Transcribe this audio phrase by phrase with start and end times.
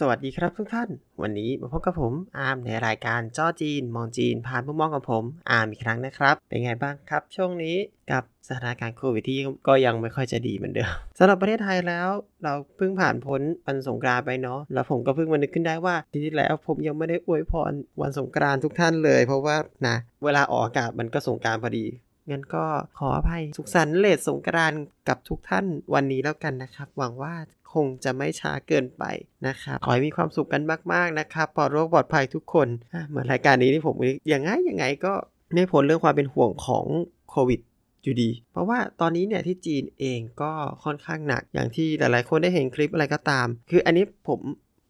[0.00, 0.88] สวัสดีครับทุกท่าน
[1.22, 7.76] วันนี้มาพบกับผมอาร์มในรายการจ้อจีน มองจีน ผ่านมุมมองของผมอาร์มอีกครั้งนะครับ เป็นไงบ้างครับ ช่วงนี้
[8.12, 12.08] กับสถานการณ์โควิดที่ก็ยังไม่ค่อยจะดีเหมือนเดิมสำหรับประเทศไทยแล้ว
[12.42, 19.56] เราเพิ่งผ่านพ้นวันสงกรานต์ไปเนาะแล้วผมก็เพิ่งมานึกขึ้นได้ว่าจริงๆแล้วผมยังไม่ได้อวยพรวันสงกรานต์ทุกท่านเลย เพราะว่า
[19.86, 21.86] นะเวลาออกอากาศมันก็สงกรานต์พอดี
[22.30, 22.64] งั้นก็
[22.98, 27.34] ขออภัยสุขสันต์ late สงกรานต์กับทุกท่านวันนี้แล้วกันนะครับ หวังว่า
[27.72, 29.04] คงจะไม่ช้าเกินไป
[29.46, 30.62] นะครับขอให้มีความสุขกัน
[30.92, 32.68] มาก ๆ นะครับปลอดโรคปลอดภัยทุกคน
[33.08, 35.14] เหมือนรายการนี้ที่ผมอยังไงยังไงก็
[35.54, 36.84] ไม่พ้นเรื่องความเป็นห่วงของ
[37.30, 37.60] โควิด
[38.02, 40.52] อยู่ดีเพราะว่าตอนนี้เนี่ยที่จีนเองก็
[40.84, 44.40] ค่อนข้างหนัก อย่างที่หลายๆ คนได้เห็นคลิปอะไรก็ตาม คืออันนี้ผม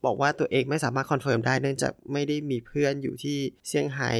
[0.04, 4.10] บอกว่าตัวเองไม่สามารถ confirm ได้เนื่องจากไม่ได้มีเพื่อนอยู่ที่เซี่ยงไฮ้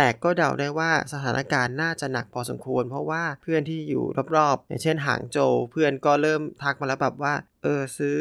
[0.00, 4.04] แต่ก็เดาได้ว่าสถานการณ์น่าจะหนักพอสมควร เพราะว่าเพื่อนที่อยู่
[4.36, 5.38] รอบๆ อย่างเช่นหางโจ
[5.72, 8.18] เพื่อนก็เริ่มทักมาแล้วแบบว่าเออซื้อ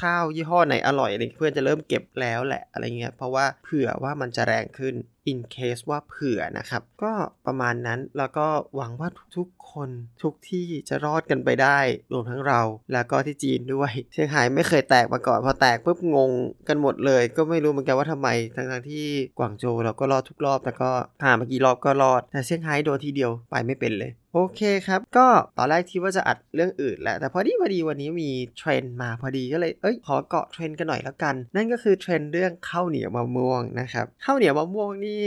[0.00, 4.94] ข้าวยี่ห้อไหนอร่อยอะไรเพื่อนจะเริ่มเก็บแล้วแหละอะไรเงี้ยเพราะว่าเผื่อว่ามันจะแรงขึ้น
[5.30, 7.12] in case ว่าเผื่อนะครับ ก็
[7.46, 9.90] ประมาณนั้นแล้วก็หวังว่าทุกๆคน
[10.22, 11.78] ทุกที่จะรอดกันไปได้
[12.12, 12.60] รวมทั้งเรา
[12.92, 16.30] แล้วก็ที่จีนด้วยเชียงไฮ้ไม่เคยแตกมาก่อน พอแตกปุ๊บงง
[16.68, 19.06] กันหมดเลย ก็ไม่รู้เหมือนกันว่าทำไมทั้งๆที่
[19.38, 20.90] กวางโจวเราก็รอดทุกรอบ แต่ก็
[21.22, 25.26] ผ่านเมื่อกี้รอบก็รอด แต่เซี่ยงไฮ้โดนทีเดียวไปไม่เป็นเลย โอเคครับ ก็
[25.58, 35.26] ตอนแรกที่ว่าจะอัดเรื่องอื่นแหละ แต่พอดีพอดีวันนี้มีเทรนด์มาพอดีก็เลย เอ้ย ขอเกาะเทรนด์กันหน่อยแล้วกัน นั่นก็คือเทรนด์เรื่องข้าวเหนียวมะม่วงนะครับข้าวเหนียวมะม่วงนี่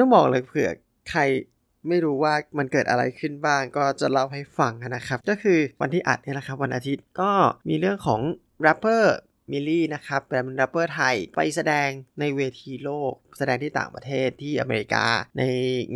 [0.00, 0.70] ต้องบอกเลยเผื่อ
[1.10, 1.20] ใคร
[1.88, 7.30] ไม่รู้ว่ามันเกิดอะไรขึ้นบ้างก็จะเล่าให้ฟังนะครับ ก็คือวันที่อัดนี่แหละครับวันอาทิตย์ก็
[7.68, 8.20] มีเรื่องของ
[8.62, 9.16] แรปเปอร์
[9.50, 11.88] มิลลี่นะครับเป็นแรปเปอร์ไทย ไปแสดง
[12.20, 15.04] ในเวทีโลก แสดงที่ต่างประเทศที่อเมริกา
[15.38, 15.42] ใน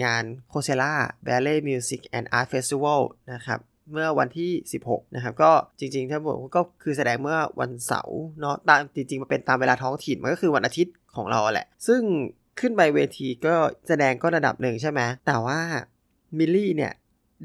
[0.04, 0.92] งาน Coachella
[1.26, 3.00] Ballet Music and Art Festival
[3.34, 3.60] นะครับ
[3.92, 4.50] เมื่อวันที่
[4.84, 12.02] 16 นะครับ ก็จริงๆ ถ้าบอกก็คือแสดงเมื่อวันเสาร์เนาะตามจริงๆ มันเป็นตามเวลาท้องถิ่น มันก็คือวันอาทิตย์ของเราแหละ ซึ่ง
[12.60, 13.54] ขึ้นไปเวทีก็
[13.88, 15.60] แสดงก็ระดับหนึ่งใช่ไหม แต่ว่า
[16.38, 16.92] มิลลี่เนี่ย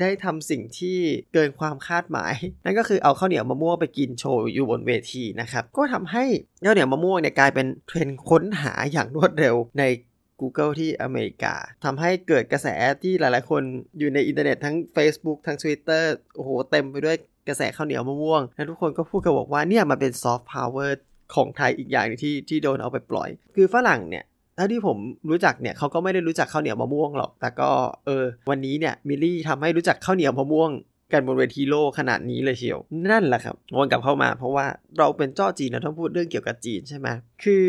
[0.01, 0.97] ได้ทำสิ่งที่
[1.33, 2.33] เกินความคาดหมาย
[2.65, 6.23] นั่นก็คือเอาข้าวเหนียวมะม่วงไปกินโชว์อยู่บนเวทีนะครับ ก็ทำให้
[6.65, 9.83] ข้าวเหนียวมะม่วงเนี่ยกลายเป็นเทรนด์ค้นหาอย่างรวดเร็วใน
[10.41, 11.53] Google ที่อเมริกา
[11.83, 12.67] ทำให้เกิดกระแส
[13.03, 13.61] ที่หลายๆ คน
[13.99, 16.03] อยู่ในอินเทอร์เน็ตทั้ง Facebook ทั้ง Twitter
[16.35, 21.03] โอ้โหเต็มไปด้วยกระแสข้าวเหนียวมะม่วง และทุกคนก็พูดกันบอกว่าเนี่ยมันเป็นซอฟต์พาวเวอร์
[21.35, 24.25] ของไทยอีกอย่างนึงที่ที่โดนเอาไปปล่อย คือฝรั่งเนี่ย
[24.57, 24.97] ถ้าที่ผม
[25.29, 27.69] รู้จักเนี่ยเขาก็ไม่ได้รู้จักข้าวเหนียวมะม่วงหรอก แต่ก็
[28.05, 30.71] เออ วันนี้เนี่ยมิลลี่ทำให้รู้จักข้าวเหนียวมะม่วง
[31.13, 32.79] กันบนเวทีโลกขนาดนี้เลยเชียว
[33.11, 34.65] นั่นแหละครับวนกลับเข้ามา เพราะว่า
[34.97, 37.07] เราเป็นเจ้าจีนเราต้องพูดเรื่องเกี่ยวกับจีนใช่ไหม
[37.43, 37.65] คือ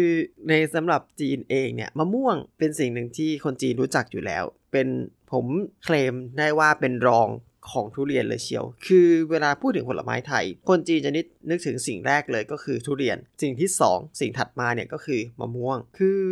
[0.49, 4.89] ในสำหรับจีนเองเนี่ยมะม่วงเป็นสิ่งหนึ่งที่คนจีนรู้จักอยู่แล้ว เป็น
[5.33, 5.47] ผม
[5.85, 7.29] เคลมได้ว่าเป็นรอง
[7.73, 16.23] ของทุเรียนเลยเชียว คือเวลาพูดถึงผลไม้ไทย คนจีนจะนิดนึกถึงสิ่งแรกเลยก็คือทุเรียน สิ่งที่ 2 สิ่งถัดมาเนี่ยก็คือมะม่วง คือ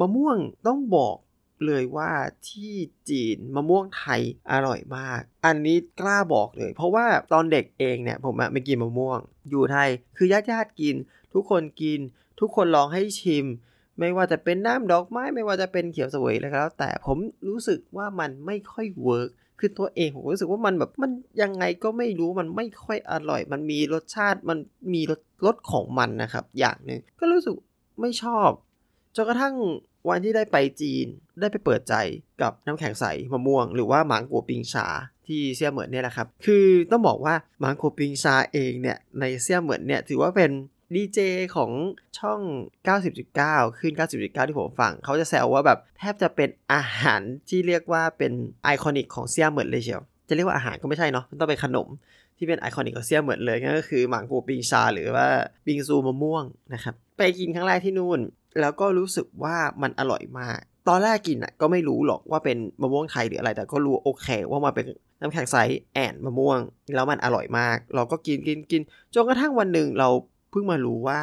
[0.00, 1.16] มะม่วงต้องบอก
[1.66, 2.12] เลยว่า
[2.48, 2.74] ที่
[3.10, 4.20] จีนมะม่วงไทย
[4.52, 9.18] อร่อยมาก อันนี้กล้าบอกเลย เพราะว่าตอนเด็กเองเนี่ยผมไม่กินมะม่วง
[9.50, 10.96] อยู่ไทยคือญาติญาติกิน
[11.34, 12.00] ทุกคนกิน
[12.40, 13.46] ทุกคนลองให้ชิม
[13.98, 17.18] ไม่ว่าจะเป็นน้ำดอกไม้ ไม่ว่าจะเป็นเขียวสวยอะไรก็แล้ว แต่ผม
[17.48, 19.30] รู้สึกว่ามันไม่ค่อยเวิร์ก
[19.60, 21.10] คือตัวเองผมรู้สึกว่ามันแบบมัน
[21.42, 24.58] ยังไงก็ไม่รู้มันไม่ค่อยอร่อย มันมีรสชาติมัน
[24.94, 27.54] มีรสรสของมันนะครับ อย่างหนึ่งก็รู้สึก
[28.00, 28.50] ไม่ชอบ
[29.16, 29.54] จนกระทั่ง
[30.08, 31.06] วันที่ได้ไปจีน
[31.40, 31.94] ได้ไปเปิดใจ
[32.42, 34.86] กับน้ำแข็งใสมะม่วง หรือว่าหมางกัวปิงชา
[35.26, 40.50] ที่เซี่ยเหมือนเนี่ยแหละครับ คือต้องบอกว่าหมางกัวปิงชาเองเนี่ยในเซี่ยเหมือนเนี่ยถือว่าเป็น
[40.94, 41.18] ดีเจ
[41.56, 41.70] ของ
[42.18, 42.40] ช่อง
[43.08, 48.32] 90.9 ขึ้น 90.9 ที่ผมฟัง เขาจะแซวว่าแบบแทบจะเป็นอาหารที่เรียกว่าเป็น
[48.64, 51.88] iconic ของเซี่ยเหมินเลยเชียว จะเรียกว่าอาหารก็ไม่ใช่เนาะ มันต้องเป็นขนม
[52.38, 55.28] ที่เป็น iconic ของเซี่ยเหมินเลยนั่นก็คือ芒果冰沙 หรือว่า
[55.66, 58.20] บิงซูมะม่วงนะครับ ไปกินครั้งแรกที่นู่น
[58.60, 60.58] แล้วก็รู้สึกว่ามันอร่อยมาก
[60.88, 64.86] ตอนแรกกินอะก็ไม่รู้หรอกว่าเป็นมะม่วงไทยหรืออะไร แต่ก็รู้โอเค ว่ามันเป็น
[65.20, 65.56] น้ำแข็งใส
[65.94, 66.58] แอนมะม่วง
[66.94, 68.82] แล้วมันอร่อยมาก เราก็กินกินกิน
[69.14, 70.08] จนกระทั่งวันหนึ่งเรา
[70.56, 71.20] พิ่งมารู้ว่า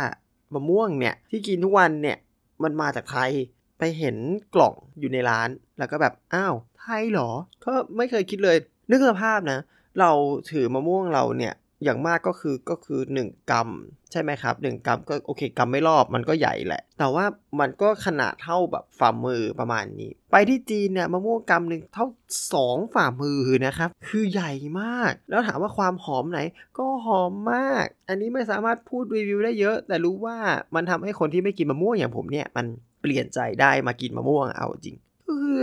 [0.53, 2.18] มะม่วงเนี่ยที่กินทุกวันเนี่ย
[2.63, 3.31] มันมาจากไทย
[3.80, 4.18] ไปเห็น
[4.56, 7.30] กล่องอยู่ในร้านแล้วก็แบบอ้าวไทยเหรอ
[7.65, 8.57] ก็ไม่เคยคิดเลย
[8.89, 9.59] นึกสภาพนะ
[10.00, 10.12] เรา
[10.51, 11.53] ถือมะม่วงเราเนี่ย
[11.83, 13.69] อย่างมากก็คือก็คือ 1 กรัม
[14.12, 17.25] ใช่ไหมครับ 1 กรัมก็โอเคกรัมไม่รอบมันก็ใหญ่แหละ แต่ว่า
[17.59, 22.06] มันก็ขนาดเท่าแบบฝ่ามือประมาณนี้ ไปที่จีนเนี่ยมะม่วงกรัมหนึ่งเท่า
[22.51, 24.51] 2 ฝ่ามือนะครับ คือใหญ่
[24.81, 26.39] มาก แล้วถามว่าความหอมไหน
[26.77, 30.38] ก็หอมมาก อันนี้ไม่สามารถพูดรีวิวได้เยอะ แต่รู้ว่า
[30.75, 32.65] มันทำให้คนที่ไม่กินมะม่วงอย่างผมเนี่ยมัน
[33.01, 34.97] เปลี่ยนใจได้มากินมะม่วงเอาจริง
[35.27, 35.57] คือ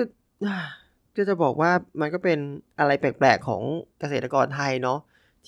[1.16, 1.70] ก็จะบอกว่า
[2.00, 2.38] มันก็เป็น
[2.78, 3.62] อะไรแปลกๆของ
[4.00, 4.98] เกษตรกรไทยเนาะ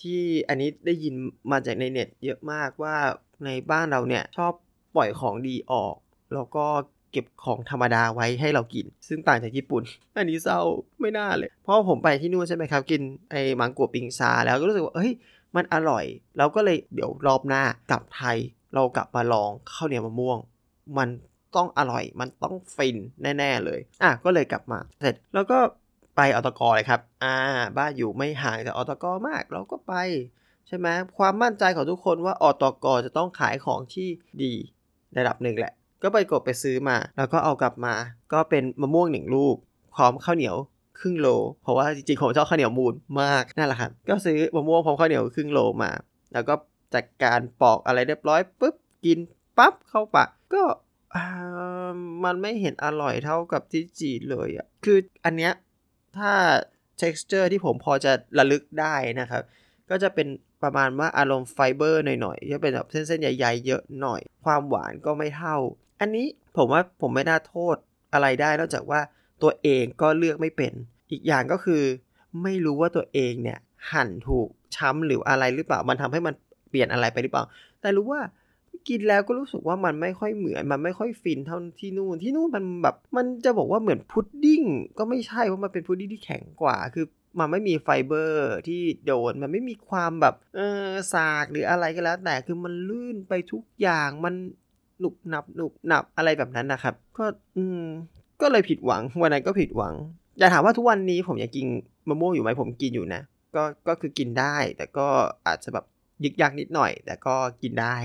[0.00, 1.14] ที่อันนี้ได้ยิน
[1.50, 2.96] มาจากในเน็ตเยอะมากว่า
[3.44, 4.52] ในบ้านเราเนี่ยชอบ
[4.96, 5.96] ปล่อยของดีออก
[6.34, 6.66] แล้วก็
[7.12, 9.82] เก็บของธรรมดาไว้ให้เรากิน ซึ่งต่างจากญี่ปุ่น
[10.16, 10.60] อันนี้เศร้า
[11.00, 15.12] ไม่น่าเลย เพราะผมไปที่นู่นใช่ไหมครับ กินไอ้มังกัวปิงซาแล้วก็รู้สึกว่าเอ้ย
[15.56, 16.04] มันอร่อย
[16.38, 18.36] เราก็เลยเดี๋ยวรอบหน้ากลับไทย
[18.74, 20.38] เรากลับมาลองข้าวเหนียวมะม่วง
[20.98, 21.08] มัน
[21.56, 25.58] ต้องอร่อย มันต้องฟินแน่ ๆ เลย อะก็เลยกลับมาเสร็จแล้วก็
[26.16, 27.36] ไปอตกเลยครับ อ่า
[27.76, 29.94] บ้านอยู่ไม่ห่างจากอตกมาก เราก็ไป
[30.66, 30.88] ใช่ไหม
[31.18, 34.08] ความมั่นใจของทุกคนว่าอตกจะต้องขายของที่
[34.42, 34.52] ดี
[35.18, 35.72] ระดับหนึ่งแหละ
[36.02, 37.94] ก็ไปกดไปซื้อมา แล้วก็เอากลับมา
[38.32, 39.56] ก็เป็นมะม่วงหนึ่งลูก
[39.94, 40.56] พร้อมข้าวเหนียว
[41.00, 41.28] ครึ่งโล
[41.62, 45.90] เพราะว่าจริงๆผมชอบข้าวเหนียวมูนมากนั่นแหละครับ ก็ซื้อมะม่วงพร้อมข้าวเหนียวครึ่งโลมา
[46.32, 46.54] แล้วก็
[46.94, 48.74] จัดการปอกอะไรเรียบร้อยปุ๊บ
[49.04, 49.18] กิน
[49.58, 50.62] ปั๊บเข้าปากก็
[52.24, 55.52] มันไม่เห็นอร่อยเท่ากับที่จีนเลยอะ่ะ คืออันเนี้ย
[56.18, 56.32] ถ้า
[57.00, 59.42] texture ที่ผมพอจะระลึกได้นะครับ
[59.90, 60.28] ก็จะเป็น
[60.62, 65.56] ประมาณว่าอารมณ์ไฟเบอร์หน่อยๆจะเป็นแบบเส้นๆใหญ่ๆเยอะหน่อย ความหวานก็ไม่เท่า
[66.00, 66.26] อันนี้
[66.56, 67.76] ผมว่าผมไม่น่าโทษ
[68.12, 69.00] อะไรได้นอกจากว่า
[69.42, 70.72] ตัวเองก็เลือกไม่เป็น
[71.10, 71.82] อีกอย่างก็คือ
[72.42, 73.58] ไม่รู้ว่าตัวเองเนี่ย
[73.92, 76.34] หั่นถูกช้ำหรืออะไรหรือเปล่า มันทำให้มัน
[76.68, 77.44] เปลี่ยนอะไรไปหรือเปล่า
[77.80, 78.20] แต่รู้ว่า
[78.88, 84.62] กินแล้วก็รู้สึกว่ามันไม่ค่อยเหมือนมันไม่ค่อยฟินเท่าที่นู่นที่นู่นมันแบบมันจะบอกว่าเหมือนพุดดิ้ง
[84.98, 87.06] ก็ไม่ใช่เพราะมันเป็นพุดดิ้งที่แข็งกว่าคือ
[87.38, 94.34] มันไม่มีไฟเบอร์ที่โดน มันไม่มีความแบบ เออสากหรืออะไรก็แล้ว แต่คือมันลื่นไปทุกอย่างมัน
[94.98, 97.24] หนุบหนับหนุบหนับอะไรแบบนั้นนะครับ ก็
[97.56, 97.82] อืม
[98.40, 99.94] ก็เลยผิดหวังวันนั้นก็ผิดหวัง
[100.38, 101.66] อย่าถามว่าทุกวันนี้ผมยังกิน
[102.08, 103.22] มะม่วงอยู่ไหมผมกินอยู่นะ
[103.54, 105.06] ก็ก็คือกินได้ แต่ก็
[105.46, 105.84] อาจจะแบบ
[106.24, 107.96] ยึกยักนิดหน่อย แต่ก็กินได้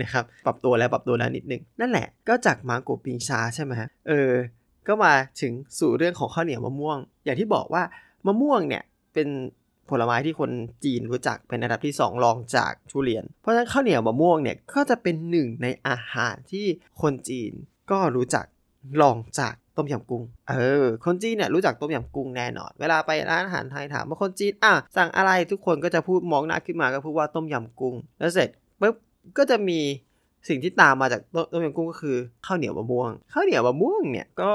[0.00, 4.32] นะครับปรับตัวแล้วปรับตัวแล้วนิดนึง นั่นแหละก็จากมาโกปิงชาใช่ไหมฮะเออ
[4.88, 7.82] ก็มาถึงสู่เรื่องของข้าวเหนียวมะม่วง อย่างที่บอกว่า
[8.26, 8.82] มะม่วงเนี่ย
[9.14, 9.28] เป็น
[9.90, 10.50] ผลไม้ที่คน
[10.84, 16.66] จีนรู้จักเป็นอันดับที่ 2 รองจากทุเรียน เพราะฉะนั้นข้าวเหนียวมะม่วงเนี่ยก็จะเป็นหนึ่งในอาหารที่
[17.02, 17.52] คนจีน
[17.90, 18.44] ก็รู้จัก
[19.02, 20.54] รองจากต้มยำกุ้ง เอ
[20.84, 28.48] อ คนจีนเนี่ยรู้จักต้มยำกุ้งแน่นอน เวลาไปร้านอาหารไทยถามว่าคนจีนอะสั่งอะไรทุกคนก็จะพูดมองหน้าขึ้นมาก็พูดว่าต้มยำกุ้ง แล้วเสร็จ
[28.80, 28.94] ปุ๊บ
[29.38, 29.80] ก็จะมี
[30.48, 31.20] สิ่งที่ตามมาจาก
[31.52, 32.16] ต้มยำกุ้งก็คือ
[32.46, 34.52] ข้าวเหนียวมะม่วงข้าวเหนียวมะม่วงเนี่ยก็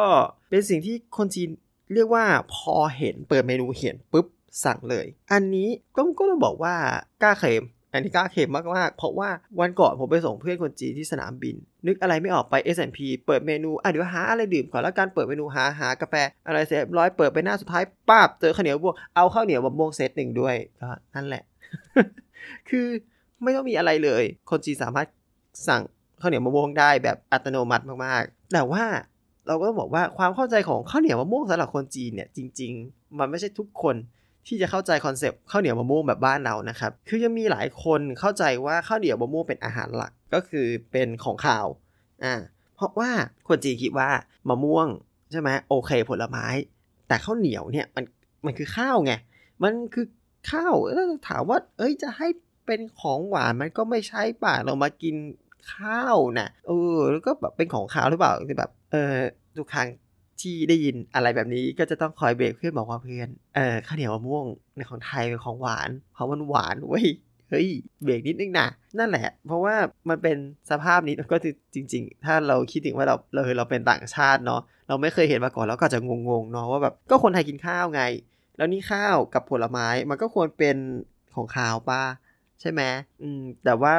[0.49, 1.49] เป็นสิ่งที่คนจีน
[1.93, 4.25] เรียกว่าพอเห็นเปิดเมนูเห็นปุ๊บ
[4.65, 6.75] สั่งเลย อันนี้ต้องก็ต้องบอกว่า
[7.23, 9.29] กล้าเคลมอันนี้กล้าเคลมมากๆเพราะว่า
[9.59, 11.55] วันก่อนผมไปส่งเพื่อนคนจีนที่สนามบิน
[11.87, 16.15] นึกอะไรไม่ออกไป S&P เปิดเมนูอะเดี๋ยวหาอะไรดื่มก่อนแล้วการเปิดเมนูหาหากาแฟ
[16.47, 21.43] อะไรเสร็จร้อยเปิดไปหน้าสุดท้ายป้าบเจอข้าวเหนียวมะม่วงเอาข้าวเหนียวมะม่วงเซตหนึ่งด้วยก็นั่นแหละ
[22.69, 22.87] คือ
[23.44, 25.07] ไม่ต้องมีอะไรเลย คนจีนสามารถ
[25.68, 25.81] สั่ง
[26.22, 28.84] ข้าวเหนียวมะม่วงได้แบบอัตโนมัติมากๆ แต่ว่า
[29.48, 33.95] เราก็ต้องบอกว่าความเข้าใจของข้าวเหนียวมะม่วงสำหรับคนจีนเนี่ยจริง ๆ มันไม่ใช่ทุกคน
[34.48, 41.66] ที่จะเข้าใจคอนเซปต์ข้าวเหนียวมะม่วงแบบบ้านเรานะครับ คือยังมีหลายคนเข้าใจว่าข้าวเหนียวมะม่วงเป็นอาหารหลักก็คือเป็นของข่าว
[42.24, 42.36] อ่า
[42.75, 43.12] เพราะว่า
[43.48, 44.10] คนจีนคิดว่า
[44.50, 44.88] มะม่วง
[45.31, 46.45] ใช่ไหมโอเคผลไม้
[47.07, 48.06] แต่ข้าวเหนียวเนี่ยมัน
[48.45, 49.13] มันคือข้าวไง
[49.63, 50.06] มันคือ
[50.51, 52.28] ข้าวแล้วถามว่า เอ้ยจะให้
[52.67, 55.15] เป็นของหวานมันก็ไม่ใช่ป่ะเรามากิน
[55.73, 59.13] ข้าวนะเออ แล้วก็แบบเป็นของข้าวหรือเปล่าแบบ เออ
[59.57, 59.87] ทุกครั้ง
[60.41, 64.45] ที่ได้ยินอะไรแบบนี้ก็จะต้องคอยเบรกเพื่อนบอกว่าเพื่อนเออข้าวเหนียวมะม่วง
[64.75, 67.07] ในของไทยเป็นของหวาน เพราะมันหวานเว้ย
[67.50, 67.67] เฮ้ย
[68.03, 68.67] เบรกนิดนึงนะ
[69.00, 69.75] นั่นแหละ เพราะว่า
[70.09, 70.38] มันเป็น
[70.71, 78.03] สภาพนี้ก็คือจริง ๆ ถ้าเราคิดถึงว่าเราเราเราเป็นต่างชาติเนาะเราไม่เคยเห็นมาก่อนแล้วก็จะงงๆเนาะว่าแบบก็คนไทยกินข้าวไง
[78.57, 80.77] แล้วนี่ข้าวกับผลไม้มันก็ควรเป็น
[81.36, 82.01] ของขาวป้า
[82.61, 82.81] ใช่ไหม
[83.21, 83.93] อืม แต่ว่า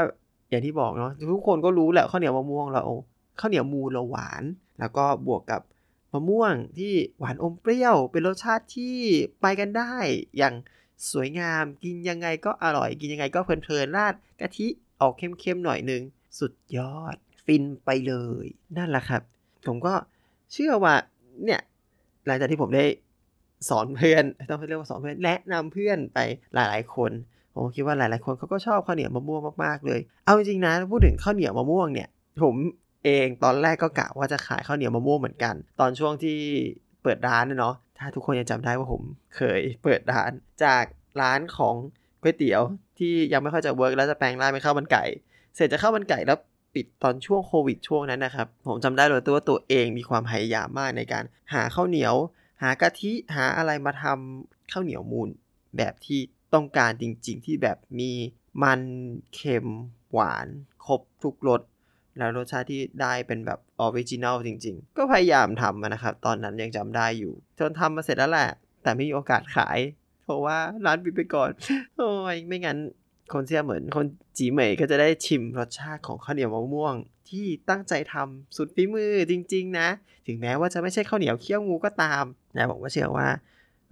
[0.50, 2.82] อย่างที่บอกเนาะทุกคนก็รู้แหละข้าวเหนียวมะม่วงเรา
[3.40, 4.42] ข้าวเหนียวมูเราหวาน
[4.80, 5.62] แล้วก็บวกกับ
[6.12, 8.98] มะม่วงที่หวานอมเปรี้ยว เป็นรสชาติที่
[9.40, 9.94] ไปกันได้
[10.38, 10.54] อย่าง
[11.10, 14.66] สวยงามกินยังไงก็อร่อยกินยังไงก็เพลินๆราดกะทิ
[15.00, 16.02] ออกเข้มๆหน่อยนึง
[16.38, 18.44] สุดยอด ฟินไปเลย
[18.76, 19.22] นั่นแหละครับ
[19.66, 19.94] ผมก็
[20.52, 20.94] เชื่อว่า
[21.44, 21.60] เนี่ย
[22.26, 22.84] หลังจากที่ผมได้
[23.68, 26.18] สอนเพื่อนต้องเรียกว่าสอนเพื่อนแนะนำเพื่อนไป
[26.54, 27.10] หลายๆคน
[27.58, 32.08] ผมคิดว่าหลายๆคนเขาก็ชอบข้าวเหนียวมะม่วงมากๆเลย เอาจริงๆนะพูดถึงข้าวเหนียวมะม่วงเนี่ย
[32.42, 32.56] ผม
[33.04, 36.38] เองตอนแรกก็กะว่าจะขายข้าวเหนียวมะม่วงเหมือนกัน ตอนช่วงที่
[37.02, 39.02] เปิดร้านเนาะถ้าทุกคนยังจำได้ว่าผม
[39.36, 40.30] เคยเปิดร้าน
[40.64, 40.84] จาก
[41.20, 41.74] ร้านของ
[42.22, 42.62] ก๋วยเตี๋ยว
[42.98, 45.04] ที่ยังไม่ค่อยจะเวิร์กแล้วจะแปลงร้านเป็นข้าวมันไก่
[45.56, 46.38] เสร็จจะข้าวมันไก่แล้ว
[46.74, 51.24] ปิดตอนช่วงโควิดช่วงนั้นนะครับ ผมจำได้เลยตัวว่าตัวเองมีความพยายามมากในการ
[51.54, 52.14] หาข้าวเหนียว
[52.62, 55.28] หากะทิหาอะไรมาทำข้าวเหนียวมูล
[55.76, 56.20] แบบที่
[56.54, 58.10] ต้องการจริง ๆ ที่แบบมี
[58.62, 58.80] มัน
[59.34, 59.66] เค็ม
[60.12, 60.46] หวาน
[60.86, 61.62] ครบทุกรส
[62.18, 68.50] แล้วรสชาติที่ได้เป็นแบบ original จริง ๆ ก็พยายามทำนะครับ ตอนนั้นยังจำได้อยู่ จนทำมาเสร็จแล้วแหละ
[68.82, 69.78] แต่ไม่มีโอกาสขาย
[70.24, 71.50] เพราะว่าร้านปิดไปก่อน
[71.96, 72.78] โอ้ย ไม่งั้น
[73.32, 76.94] คนเซี่ยเหมินคนจี๋เหม่ยก็จะได้ชิมรสชาติของข้าวเหนียวมะม่วง
[77.28, 79.88] ที่ตั้งใจทำสุดฝีมือจริง ๆ นะ
[80.26, 82.24] ถึงแม้ว่าจะไม่ใช่ข้าวเหนียวเขี้ยวงูก็ตาม
[82.54, 83.28] แต่ผมก็เชื่อว่า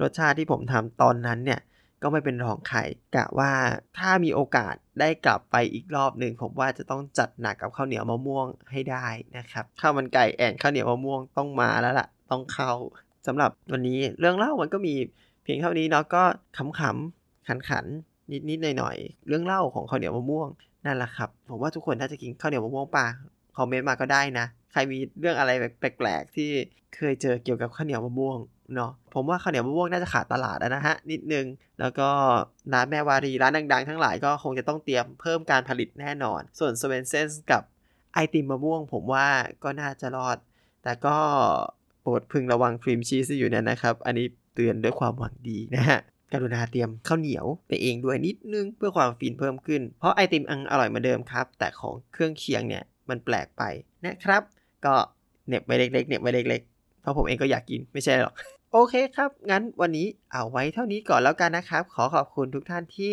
[0.03, 1.61] รสชาติที่ผมทำตอนนั้นเนี่ย
[2.07, 2.81] ก็ไม่เป็นรองใคร
[3.17, 3.51] กะว่า
[3.99, 9.07] ถ้ามีโอกาสได้กลับไปอีกรอบหนึ่งผมว่าจะต้องจัดหนักกับข้าวเหนียวมะม่วงให้ได้
[9.39, 12.73] นะครับข้าวมันไก่แอนข้าวเหนียวมะม่วงต้องมาแล้วล่ะ ต้องเข้า
[13.27, 14.95] สำหรับวันนี้เรื่องเล่ามันก็มี
[15.43, 16.23] เพียงเท่านี้เนาะก็
[16.57, 20.49] ขำๆขันๆนิดๆหน่อยๆเรื่องเล่าของข้าวเหนียวมะม่วง
[20.85, 23.07] นั่นแหละครับผมว่าทุกคนน่าจะกินข้าวเหนียวมะม่วงป่ะ
[23.57, 26.51] คอมเมนต์มาก็ได้นะ ใครมีเรื่องอะไรแปลกๆที่
[26.97, 28.39] เคยเจอเกี่ยวกับข้าวเหนียวมะม่วง
[28.75, 31.47] เนาะผมว่าข้าวเหนียวมะม่วงน่าจะขาดตลาดนะฮะนิดนึง
[31.81, 32.09] แล้วก็
[32.73, 37.63] ร้านแม่วารีร้านดังๆ ทั้งหลายก็คงจะต้องเตรียมเพิ่มการผลิตแน่นอน ส่วนสเวนเซนส์กับ
[38.15, 39.27] ไอติมมะม่วง ผมว่า
[39.65, 40.37] ก็น่าจะรอด
[40.83, 41.17] แต่ก็
[42.03, 46.01] โปรดพึงระวังครีมชีสอยู่เนี่ยนะครับ อันนี้เตือนด้วยความหวังดีนะฮะ
[46.33, 53.63] กรุณาเตรียมข้าวเหนียวไปเองด้วยนิดนึงเพื่อความฟินเพิ่มขึ้น เพราะไอติมอังอร่อยเหมือนเดิมครับ แต่ของเครื่องเคียงเนี่ยมันแปลกไป
[54.05, 54.43] นะครับ
[54.85, 54.95] ก็
[55.49, 58.35] เน็บไว้เล็กๆเน็บไว้เล็กๆ เพราะผมเองก็อยากกินไม่ใช่หรอก
[58.79, 63.13] โอเคครับ งั้นวันนี้เอาไว้เท่านี้ก่อนแล้วกันนะครับ ขอขอบคุณทุกท่านที่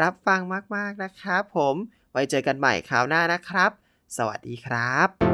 [0.00, 0.40] รับฟัง
[0.76, 1.74] มาก ๆ นะครับผม
[2.12, 3.70] ไว้เจอกันใหม่คราวหน้านะครับ
[4.16, 5.27] สวัสดีครับ